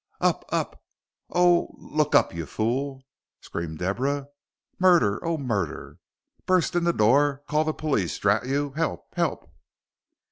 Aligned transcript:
"Up 0.19 0.43
up 0.49 0.81
oh, 1.29 1.75
look 1.77 2.15
up, 2.15 2.33
you 2.33 2.47
fool!" 2.47 3.03
screamed 3.39 3.77
Deborah. 3.77 4.29
"Murder 4.79 5.23
oh, 5.23 5.37
murder! 5.37 5.99
Burst 6.47 6.73
in 6.75 6.85
the 6.85 6.91
door, 6.91 7.43
call 7.47 7.65
the 7.65 7.71
police, 7.75 8.17
drat 8.17 8.47
you! 8.47 8.71
Help! 8.71 9.13
help!" 9.13 9.53